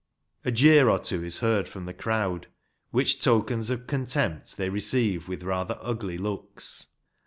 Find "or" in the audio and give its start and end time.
0.89-0.97